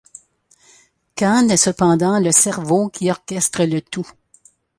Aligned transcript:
Khan 1.15 1.47
est 1.49 1.57
cependant 1.57 2.17
le 2.17 2.31
cerveau 2.31 2.89
qui 2.89 3.11
orchestre 3.11 3.65
le 3.65 3.81
tout. 3.81 4.09